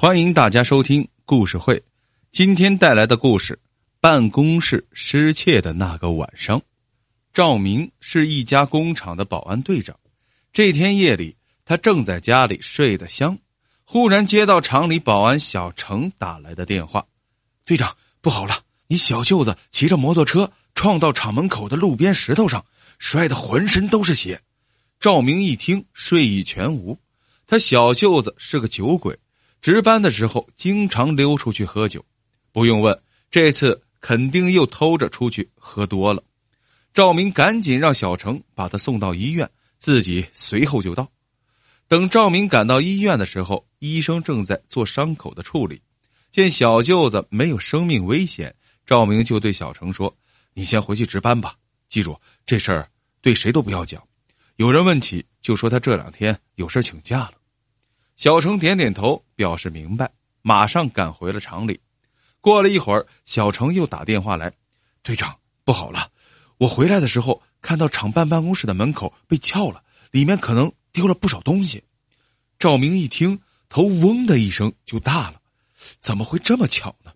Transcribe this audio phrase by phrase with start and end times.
[0.00, 1.82] 欢迎大家收听故事会。
[2.30, 3.58] 今天带来的故事：
[4.00, 6.62] 办公室失窃的那个晚上。
[7.32, 9.98] 赵明是一家工厂的保安队长。
[10.52, 11.34] 这天夜里，
[11.64, 13.36] 他正在家里睡得香，
[13.84, 17.04] 忽然接到厂里保安小程打来的电话
[17.66, 18.62] ：“队长，不好了！
[18.86, 22.64] 你小舅子骑着摩托车撞到厂门口的路边石头上，
[23.00, 24.40] 摔得浑身都是血。”
[25.00, 26.96] 赵明一听，睡意全无。
[27.48, 29.18] 他小舅子是个酒鬼。
[29.60, 32.04] 值班的时候经常溜出去喝酒，
[32.52, 32.98] 不用问，
[33.30, 36.22] 这次肯定又偷着出去喝多了。
[36.94, 39.48] 赵明赶紧让小程把他送到医院，
[39.78, 41.10] 自己随后就到。
[41.86, 45.80] 等赵明赶到医院的时候，医生正在做伤口的处理。
[46.30, 50.14] 见小舅子没有生命危险，赵明就对小程说
[50.52, 51.54] ：“你先回去值班吧，
[51.88, 52.88] 记住这事儿
[53.20, 54.02] 对谁都不要讲。
[54.56, 57.32] 有人问起，就说他这两天有事请假了。”
[58.18, 60.10] 小程点点头，表示明白，
[60.42, 61.78] 马上赶回了厂里。
[62.40, 64.52] 过了一会儿，小程又打电话来
[65.04, 66.10] ：“队长，不好了！
[66.56, 71.80] 我回来的时候看到厂办办公室的门口被撬了，里面可能丢了不少东西。”
[72.58, 75.40] 赵明一听，头嗡的一声就大了，
[76.00, 77.12] 怎么会这么巧呢？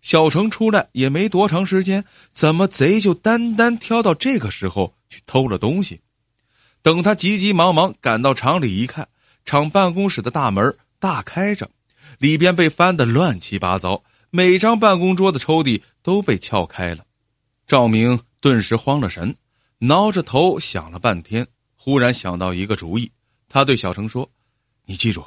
[0.00, 6.00] 小程出来也没多长时间，怎么贼就单单挑到这个时候去偷了东西？
[6.80, 9.06] 等他急急忙忙赶到厂里一看。
[9.44, 11.68] 厂办公室的大门大开着，
[12.18, 17.04] 里边被翻得乱七八糟，每张办公桌的抽屉都被撬开了。
[17.66, 19.34] 赵明顿时慌了神，
[19.78, 23.10] 挠着头想了半天，忽然想到一个主意。
[23.48, 24.30] 他对小程说
[24.86, 25.24] ：“你记住，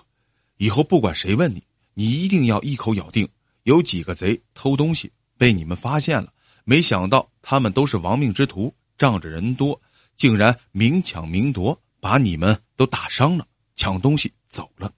[0.58, 1.64] 以后不管谁问你，
[1.94, 3.28] 你一定要一口咬定
[3.64, 6.32] 有几个贼偷东西被你们发现了。
[6.64, 9.80] 没想到他们都是亡命之徒，仗着人多，
[10.16, 13.46] 竟然明抢明夺，把你们都打伤了。”
[13.86, 14.92] 抢东西走了，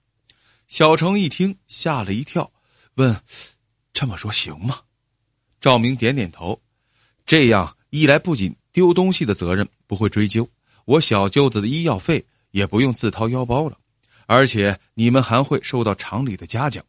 [0.66, 2.50] 小程一听吓了一跳，
[2.94, 3.14] 问
[3.92, 4.78] ：“这么说行吗？”
[5.60, 6.58] 赵明点点头。
[7.26, 10.48] 这样一来，不仅丢东西的责任不会追究，
[10.86, 13.76] 我小舅子的医药费也不用自掏腰包了，
[14.24, 16.82] 而且你们还会受到厂里的嘉奖。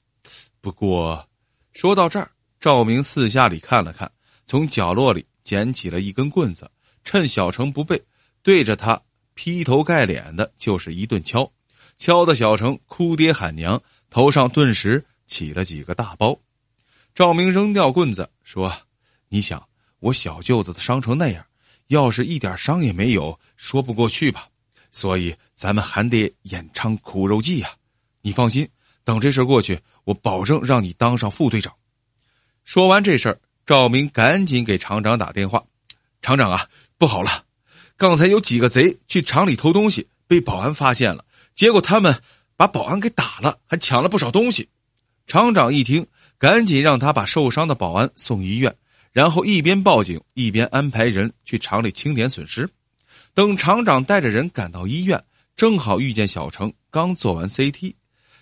[0.62, 1.28] 不过，
[1.74, 4.10] 说到这儿，赵明四下里看了看，
[4.46, 6.72] 从角落里捡起了一根棍子，
[7.04, 8.02] 趁小程不备，
[8.42, 9.02] 对着他
[9.34, 11.52] 劈头盖脸的就是一顿敲。
[12.00, 13.80] 敲得小程哭爹喊娘，
[14.10, 16.40] 头上顿时起了几个大包。
[17.14, 18.74] 赵明扔掉棍子说
[19.28, 19.62] ：“你想，
[20.00, 21.46] 我小舅子的伤成那样，
[21.88, 24.48] 要是一点伤也没有，说不过去吧？
[24.94, 27.70] 所以咱们还得演唱苦肉计呀。
[28.22, 28.68] 你放心，
[29.04, 31.74] 等这事过去，我保证让你当上副队长。”
[32.64, 35.62] 说完这事儿，赵明赶紧给厂长打电话
[36.24, 36.66] ：“厂长啊，
[36.98, 37.44] 不好了，
[37.98, 41.26] 刚才有几个贼去厂里偷东西，被保安发现了。”
[41.60, 42.18] 结果他们
[42.56, 44.70] 把保安给打了，还抢了不少东西。
[45.28, 48.74] 厂长一听，赶紧让他把受伤的保安送医院，
[49.12, 52.70] 然后一边报警一边安排人去厂里清点损失。
[53.34, 55.22] 等厂长带着人赶到医院，
[55.58, 57.94] 正好遇见小程刚做完 CT。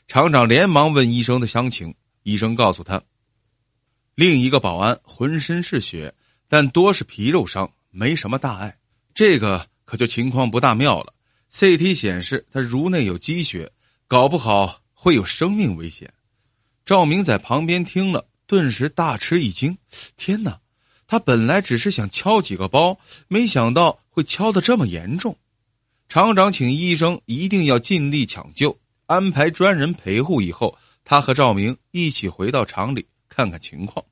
[0.08, 3.02] 厂长连忙问医生的详情，医生告诉他，
[4.14, 6.14] 另一个保安浑身是血，
[6.48, 8.78] 但多是皮肉伤，没什么大碍。
[9.16, 11.16] 这个可就情况不大妙了。
[11.52, 13.72] CT 显示他颅内有积血，
[14.08, 16.14] 搞不好会有生命危险。
[16.86, 19.78] 赵明在旁边听了，顿时大吃一惊
[20.18, 20.60] ：“天哪！
[21.08, 25.38] 他本来只是想敲几个包，没想到会敲得这么严重。”
[26.10, 28.78] 厂长请医生一定要尽力抢救，
[29.08, 30.42] 安排专人陪护。
[30.42, 34.06] 以后，他和赵明一起回到厂里看看情况。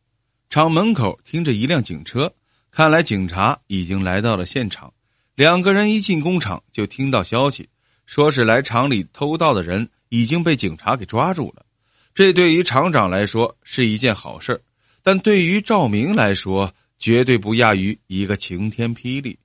[0.49, 2.33] 厂门口停着一辆警车，
[2.71, 4.93] 看来警察已经来到了现场。
[5.35, 7.67] 两个人一进工厂，就听到消息，
[8.05, 11.65] 说是来厂里偷盗的人已经被警察给抓住了。
[12.13, 14.61] 这对于厂长来说是一件好事
[15.03, 19.37] 但对于赵明来说，绝对不亚于一个晴天霹雳。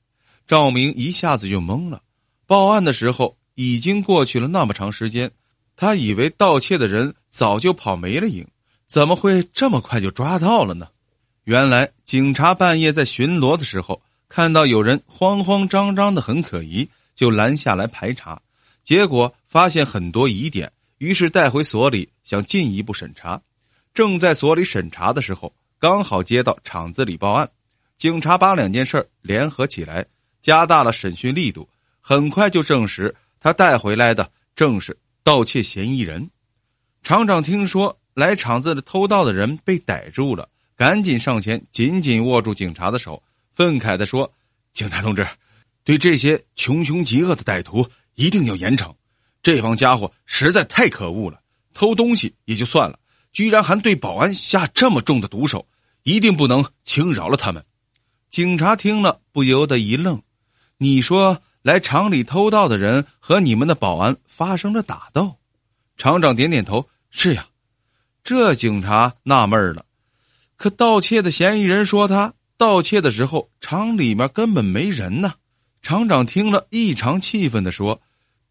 [0.47, 2.01] 赵明一下子就懵了。
[2.47, 5.29] 报案的时候已经过去了那么长时间，
[5.75, 8.47] 他以为盗窃的人早就跑没了影，
[8.87, 10.87] 怎么会这么快就抓到了呢？
[11.43, 14.01] 原来警察半夜在巡逻的时候。
[14.31, 18.41] 看到有人慌慌张张的很可疑，就拦下来排查，
[18.85, 23.43] 结果发现很多疑点，于是带回所里想进一步审查。
[23.93, 27.51] 正在所里审查的时候，刚好接到厂子里报案，
[27.99, 30.07] 警察把两件事联合起来，
[30.41, 31.69] 加大了审讯力度，
[32.01, 36.31] 很快就证实他带回来的正是盗窃嫌疑人。
[37.03, 43.21] 厂长听说来厂子里偷盗的人被逮住了，赶紧上前紧紧握住警察的手。
[43.53, 44.33] 愤慨地说
[44.73, 45.27] ：“警察同志，
[45.85, 48.95] 对这些穷凶极恶的歹徒一定要严惩。
[49.43, 51.41] 这帮家伙实在太可恶了，
[51.75, 52.99] 偷东西也就算了，
[53.33, 55.67] 居然还对保安下这么重的毒手，
[56.03, 57.65] 一定不能轻饶了他们。
[58.29, 60.23] 警察听了不由得一愣
[60.79, 65.37] ：“你说来厂里偷盗的人和你们的保安发生了打斗？”
[65.97, 67.49] 厂长点点头：“是呀。”
[68.23, 69.87] 这警察纳闷了，
[70.57, 75.33] 可盗窃的嫌疑人说他盗窃的时候厂里面根本没人呢。
[75.81, 77.99] 厂长听了异常气愤的说：“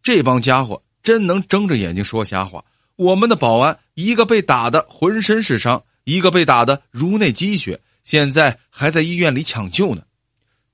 [0.02, 2.64] 这帮家伙真能睁着眼睛说瞎话！
[2.96, 10.02] 我们的保安一个被打的浑身是伤，一个被打的颅内积血，现在还在医院里抢救呢。”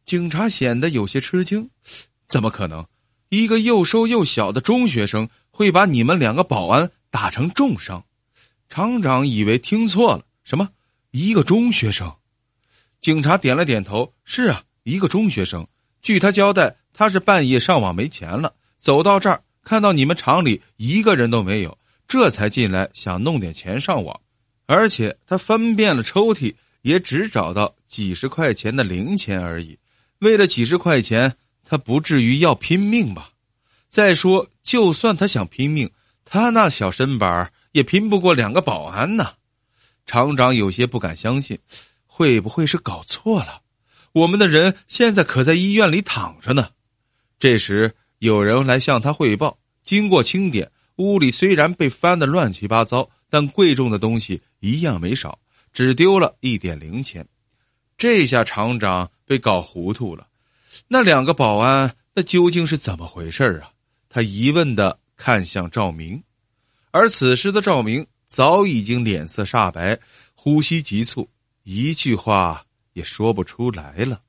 [0.06, 1.69] 警察显得有些吃惊
[2.27, 2.87] ：“怎么可能？
[3.29, 8.03] 一个又瘦又小的中学生会把你们两个保安打成重伤？”
[8.71, 10.71] 厂长以为听错了，什么？
[11.11, 12.11] 一个中学生？
[13.06, 15.64] 警察点了点头：“是啊，一个中学生。
[16.03, 24.20] 据他交代，他是半夜上网没钱了，走到这儿看到你们厂里一个人都没有，这才进来想弄点钱上网。
[24.67, 29.79] 而且他翻遍了抽屉，也只找到几十块钱的零钱而已。
[30.19, 31.32] 为了几十块钱，
[31.62, 33.31] 他不至于要拼命吧？
[33.88, 35.88] 再说，就算他想拼命，
[36.25, 39.35] 他那小身板……”也拼不过两个保安呢，
[40.06, 41.56] 厂长有些不敢相信，
[42.17, 43.61] 会不会是搞错了？
[44.13, 46.71] 我们的人现在可在医院里躺着呢。
[47.39, 55.39] 这时有人来向他汇报，经过清点，屋里虽然被翻得乱七八糟，但贵重的东西一样没少，
[55.75, 57.29] 只丢了一点零钱。
[57.99, 60.27] 这下厂长被搞糊涂了，
[60.89, 63.69] 那两个保安那究竟是怎么回事啊？
[64.09, 66.23] 他疑问的看向赵明。
[66.93, 70.01] 而此时的赵明早已经脸色煞白，
[70.35, 71.29] 呼吸急促，
[71.69, 74.23] 一句话也说不出来了。